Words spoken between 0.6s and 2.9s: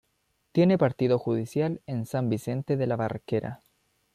partido judicial en San Vicente de